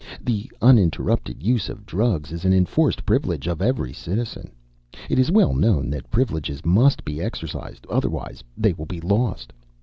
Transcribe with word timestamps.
The 0.19 0.51
uninterrupted 0.63 1.43
use 1.43 1.69
of 1.69 1.85
drugs 1.85 2.31
is 2.31 2.43
an 2.43 2.53
enforced 2.53 3.05
privilege 3.05 3.45
of 3.47 3.61
every 3.61 3.93
citizen. 3.93 4.49
It 5.11 5.19
is 5.19 5.29
well 5.29 5.53
known 5.53 5.91
that 5.91 6.09
privileges 6.09 6.65
must 6.65 7.05
be 7.05 7.21
exercised, 7.21 7.85
otherwise 7.87 8.43
they 8.57 8.73
will 8.73 8.87
be 8.87 8.99
lost. 8.99 9.53